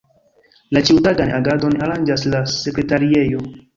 La 0.77 0.81
ĉiutagan 0.87 1.33
agadon 1.41 1.77
aranĝas 1.89 2.25
la 2.33 2.41
Sekretariejo. 2.55 3.45